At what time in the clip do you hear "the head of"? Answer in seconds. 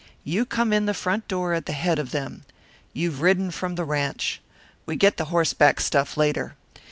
1.67-2.09